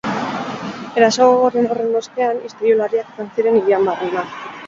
[1.01, 4.25] Eraso gogor horren ostean istilu larriak izan ziren hirian barrena.